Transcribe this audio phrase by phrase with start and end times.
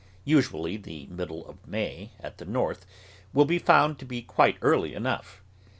[0.25, 2.87] Usually the middle of 'May, at the North,
[3.33, 5.43] will be found to be quite early enough.